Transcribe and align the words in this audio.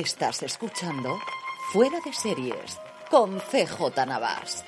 Estás 0.00 0.42
escuchando 0.42 1.18
Fuera 1.74 1.98
de 2.02 2.10
Series 2.14 2.78
con 3.10 3.38
CJ 3.38 4.06
Navas. 4.06 4.64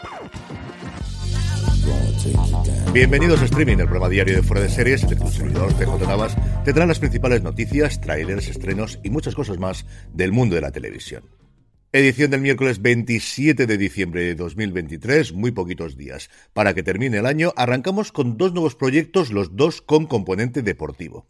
Bienvenidos 2.93 3.41
a 3.41 3.47
Streaming, 3.47 3.79
el 3.79 3.85
programa 3.85 4.11
diario 4.11 4.37
de 4.37 4.43
Fuera 4.43 4.63
de 4.63 4.69
Series, 4.69 5.05
el 5.05 5.09
que 5.09 5.17
tu 5.17 5.29
servidor 5.29 5.73
CJ 5.73 6.07
Navas 6.07 6.37
tendrá 6.67 6.85
las 6.85 6.99
principales 6.99 7.43
noticias, 7.43 7.99
trailers, 8.03 8.49
estrenos 8.49 8.99
y 9.03 9.09
muchas 9.09 9.35
cosas 9.35 9.57
más 9.57 9.87
del 10.13 10.33
mundo 10.33 10.55
de 10.55 10.61
la 10.61 10.71
televisión. 10.71 11.25
Edición 11.93 12.31
del 12.31 12.43
miércoles 12.43 12.83
27 12.83 13.67
de 13.67 13.79
diciembre 13.79 14.25
de 14.25 14.35
2023, 14.35 15.33
muy 15.33 15.53
poquitos 15.53 15.97
días. 15.97 16.29
Para 16.53 16.75
que 16.75 16.83
termine 16.83 17.17
el 17.17 17.27
año, 17.27 17.55
arrancamos 17.57 18.13
con 18.13 18.37
dos 18.37 18.53
nuevos 18.53 18.75
proyectos, 18.75 19.33
los 19.33 19.57
dos 19.57 19.81
con 19.81 20.05
componente 20.05 20.61
deportivo. 20.61 21.27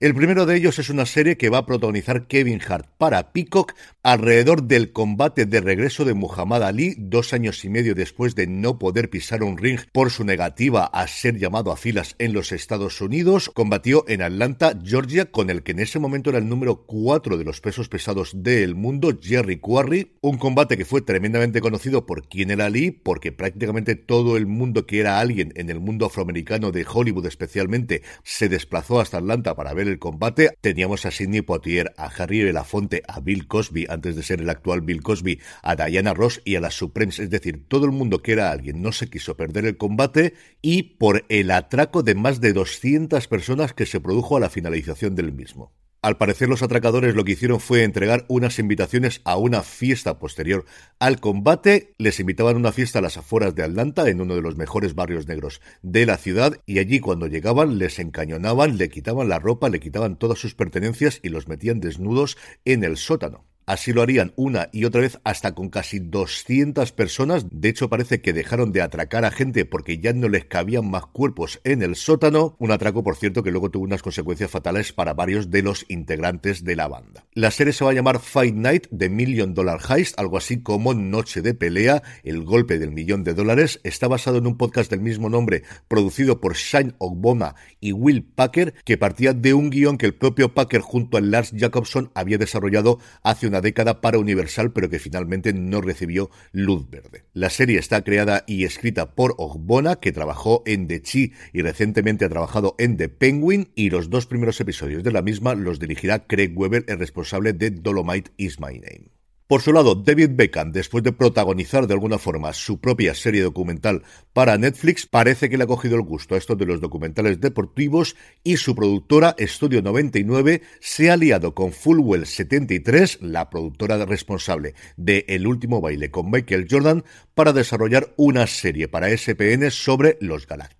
El 0.00 0.14
primero 0.14 0.46
de 0.46 0.54
ellos 0.54 0.78
es 0.78 0.90
una 0.90 1.06
serie 1.06 1.36
que 1.36 1.48
va 1.48 1.58
a 1.58 1.66
protagonizar 1.66 2.28
Kevin 2.28 2.60
Hart 2.64 2.86
para 2.98 3.32
Peacock 3.32 3.74
alrededor 4.04 4.62
del 4.62 4.92
combate 4.92 5.44
de 5.44 5.60
regreso 5.60 6.04
de 6.04 6.14
Muhammad 6.14 6.62
Ali 6.62 6.94
dos 6.96 7.32
años 7.32 7.64
y 7.64 7.68
medio 7.68 7.96
después 7.96 8.36
de 8.36 8.46
no 8.46 8.78
poder 8.78 9.10
pisar 9.10 9.42
un 9.42 9.58
ring 9.58 9.80
por 9.90 10.12
su 10.12 10.22
negativa 10.22 10.84
a 10.84 11.08
ser 11.08 11.36
llamado 11.36 11.72
a 11.72 11.76
filas 11.76 12.14
en 12.20 12.32
los 12.32 12.52
Estados 12.52 13.00
Unidos. 13.00 13.50
Combatió 13.52 14.04
en 14.06 14.22
Atlanta, 14.22 14.78
Georgia, 14.84 15.32
con 15.32 15.50
el 15.50 15.64
que 15.64 15.72
en 15.72 15.80
ese 15.80 15.98
momento 15.98 16.30
era 16.30 16.38
el 16.38 16.48
número 16.48 16.86
4 16.86 17.36
de 17.36 17.42
los 17.42 17.60
pesos 17.60 17.88
pesados 17.88 18.30
del 18.44 18.76
mundo, 18.76 19.18
Jerry 19.20 19.58
Quarry. 19.58 20.12
Un 20.20 20.38
combate 20.38 20.76
que 20.76 20.84
fue 20.84 21.02
tremendamente 21.02 21.60
conocido 21.60 22.06
por 22.06 22.28
quién 22.28 22.52
era 22.52 22.66
Ali, 22.66 22.92
porque 22.92 23.32
prácticamente 23.32 23.96
todo 23.96 24.36
el 24.36 24.46
mundo 24.46 24.86
que 24.86 25.00
era 25.00 25.18
alguien 25.18 25.52
en 25.56 25.70
el 25.70 25.80
mundo 25.80 26.06
afroamericano 26.06 26.70
de 26.70 26.86
Hollywood 26.88 27.26
especialmente 27.26 28.02
se 28.22 28.48
desplazó 28.48 29.00
hasta 29.00 29.18
Atlanta 29.18 29.56
para 29.56 29.74
ver 29.74 29.87
el 29.88 29.98
combate. 29.98 30.50
Teníamos 30.60 31.06
a 31.06 31.10
Sidney 31.10 31.42
Poitier, 31.42 31.92
a 31.96 32.06
Harry 32.06 32.44
Belafonte, 32.44 33.02
a 33.08 33.20
Bill 33.20 33.46
Cosby, 33.46 33.86
antes 33.88 34.16
de 34.16 34.22
ser 34.22 34.40
el 34.40 34.50
actual 34.50 34.82
Bill 34.82 35.02
Cosby, 35.02 35.40
a 35.62 35.76
Diana 35.76 36.14
Ross 36.14 36.40
y 36.44 36.56
a 36.56 36.60
las 36.60 36.74
Supremes, 36.74 37.18
es 37.18 37.30
decir, 37.30 37.66
todo 37.68 37.86
el 37.86 37.92
mundo 37.92 38.22
que 38.22 38.32
era 38.32 38.50
alguien 38.50 38.82
no 38.82 38.92
se 38.92 39.08
quiso 39.10 39.36
perder 39.36 39.66
el 39.66 39.76
combate 39.76 40.34
y 40.62 40.82
por 40.82 41.24
el 41.28 41.50
atraco 41.50 42.02
de 42.02 42.14
más 42.14 42.40
de 42.40 42.52
200 42.52 43.26
personas 43.28 43.72
que 43.72 43.86
se 43.86 44.00
produjo 44.00 44.36
a 44.36 44.40
la 44.40 44.50
finalización 44.50 45.14
del 45.14 45.32
mismo. 45.32 45.72
Al 46.00 46.16
parecer 46.16 46.48
los 46.48 46.62
atracadores 46.62 47.16
lo 47.16 47.24
que 47.24 47.32
hicieron 47.32 47.58
fue 47.58 47.82
entregar 47.82 48.24
unas 48.28 48.60
invitaciones 48.60 49.20
a 49.24 49.36
una 49.36 49.64
fiesta 49.64 50.20
posterior 50.20 50.64
al 51.00 51.18
combate. 51.18 51.94
Les 51.98 52.20
invitaban 52.20 52.54
a 52.54 52.58
una 52.58 52.70
fiesta 52.70 53.00
a 53.00 53.02
las 53.02 53.16
afueras 53.16 53.56
de 53.56 53.64
Atlanta, 53.64 54.08
en 54.08 54.20
uno 54.20 54.36
de 54.36 54.42
los 54.42 54.56
mejores 54.56 54.94
barrios 54.94 55.26
negros 55.26 55.60
de 55.82 56.06
la 56.06 56.16
ciudad, 56.16 56.60
y 56.66 56.78
allí 56.78 57.00
cuando 57.00 57.26
llegaban 57.26 57.78
les 57.78 57.98
encañonaban, 57.98 58.78
le 58.78 58.90
quitaban 58.90 59.28
la 59.28 59.40
ropa, 59.40 59.70
le 59.70 59.80
quitaban 59.80 60.16
todas 60.16 60.38
sus 60.38 60.54
pertenencias 60.54 61.18
y 61.20 61.30
los 61.30 61.48
metían 61.48 61.80
desnudos 61.80 62.38
en 62.64 62.84
el 62.84 62.96
sótano. 62.96 63.47
Así 63.68 63.92
lo 63.92 64.00
harían 64.00 64.32
una 64.34 64.70
y 64.72 64.86
otra 64.86 65.02
vez 65.02 65.20
hasta 65.24 65.54
con 65.54 65.68
casi 65.68 65.98
200 65.98 66.90
personas. 66.92 67.44
De 67.50 67.68
hecho, 67.68 67.90
parece 67.90 68.22
que 68.22 68.32
dejaron 68.32 68.72
de 68.72 68.80
atracar 68.80 69.26
a 69.26 69.30
gente 69.30 69.66
porque 69.66 69.98
ya 69.98 70.14
no 70.14 70.30
les 70.30 70.46
cabían 70.46 70.90
más 70.90 71.04
cuerpos 71.04 71.60
en 71.64 71.82
el 71.82 71.94
sótano. 71.94 72.56
Un 72.60 72.70
atraco, 72.70 73.04
por 73.04 73.16
cierto, 73.16 73.42
que 73.42 73.50
luego 73.50 73.70
tuvo 73.70 73.84
unas 73.84 74.00
consecuencias 74.00 74.50
fatales 74.50 74.94
para 74.94 75.12
varios 75.12 75.50
de 75.50 75.60
los 75.60 75.84
integrantes 75.88 76.64
de 76.64 76.76
la 76.76 76.88
banda. 76.88 77.26
La 77.34 77.50
serie 77.50 77.74
se 77.74 77.84
va 77.84 77.90
a 77.90 77.92
llamar 77.92 78.20
Fight 78.20 78.54
Night 78.54 78.86
de 78.90 79.10
Million 79.10 79.52
Dollar 79.52 79.80
Heist, 79.86 80.18
algo 80.18 80.38
así 80.38 80.62
como 80.62 80.94
Noche 80.94 81.42
de 81.42 81.52
Pelea, 81.52 82.02
el 82.22 82.44
golpe 82.44 82.78
del 82.78 82.92
millón 82.92 83.22
de 83.22 83.34
dólares. 83.34 83.80
Está 83.84 84.08
basado 84.08 84.38
en 84.38 84.46
un 84.46 84.56
podcast 84.56 84.90
del 84.90 85.02
mismo 85.02 85.28
nombre, 85.28 85.64
producido 85.88 86.40
por 86.40 86.54
Shane 86.54 86.94
Ogbona 86.96 87.54
y 87.80 87.92
Will 87.92 88.24
Packer, 88.24 88.72
que 88.86 88.96
partía 88.96 89.34
de 89.34 89.52
un 89.52 89.68
guion 89.68 89.98
que 89.98 90.06
el 90.06 90.14
propio 90.14 90.54
Packer 90.54 90.80
junto 90.80 91.18
a 91.18 91.20
Lars 91.20 91.52
Jacobson 91.54 92.10
había 92.14 92.38
desarrollado 92.38 92.98
hace 93.22 93.46
una 93.46 93.57
década 93.60 94.00
para 94.00 94.18
Universal, 94.18 94.72
pero 94.72 94.88
que 94.90 94.98
finalmente 94.98 95.52
no 95.52 95.80
recibió 95.80 96.30
luz 96.52 96.88
verde. 96.88 97.24
La 97.32 97.50
serie 97.50 97.78
está 97.78 98.02
creada 98.02 98.44
y 98.46 98.64
escrita 98.64 99.14
por 99.14 99.34
Ogbona, 99.38 99.96
que 99.96 100.12
trabajó 100.12 100.62
en 100.66 100.88
The 100.88 101.02
Chi 101.02 101.32
y 101.52 101.62
recientemente 101.62 102.24
ha 102.24 102.28
trabajado 102.28 102.74
en 102.78 102.96
The 102.96 103.08
Penguin, 103.08 103.70
y 103.74 103.90
los 103.90 104.10
dos 104.10 104.26
primeros 104.26 104.60
episodios 104.60 105.02
de 105.02 105.12
la 105.12 105.22
misma 105.22 105.54
los 105.54 105.78
dirigirá 105.78 106.26
Craig 106.26 106.52
Weber, 106.54 106.84
el 106.88 106.98
responsable 106.98 107.52
de 107.52 107.70
Dolomite 107.70 108.30
Is 108.36 108.60
My 108.60 108.78
Name. 108.78 109.17
Por 109.48 109.62
su 109.62 109.72
lado, 109.72 109.94
David 109.94 110.32
Beckham, 110.34 110.72
después 110.72 111.02
de 111.02 111.12
protagonizar 111.12 111.86
de 111.86 111.94
alguna 111.94 112.18
forma 112.18 112.52
su 112.52 112.82
propia 112.82 113.14
serie 113.14 113.40
documental 113.40 114.02
para 114.34 114.58
Netflix, 114.58 115.06
parece 115.06 115.48
que 115.48 115.56
le 115.56 115.64
ha 115.64 115.66
cogido 115.66 115.96
el 115.96 116.02
gusto 116.02 116.34
a 116.34 116.38
esto 116.38 116.54
de 116.54 116.66
los 116.66 116.82
documentales 116.82 117.40
deportivos 117.40 118.14
y 118.44 118.58
su 118.58 118.74
productora 118.74 119.34
Studio 119.40 119.80
99 119.80 120.60
se 120.80 121.08
ha 121.08 121.14
aliado 121.14 121.54
con 121.54 121.72
Fullwell 121.72 122.26
73, 122.26 123.22
la 123.22 123.48
productora 123.48 124.04
responsable 124.04 124.74
de 124.98 125.24
El 125.28 125.46
último 125.46 125.80
baile 125.80 126.10
con 126.10 126.30
Michael 126.30 126.66
Jordan, 126.70 127.04
para 127.34 127.54
desarrollar 127.54 128.12
una 128.18 128.46
serie 128.46 128.86
para 128.86 129.08
SPN 129.16 129.70
sobre 129.70 130.18
los 130.20 130.46
galácticos. 130.46 130.77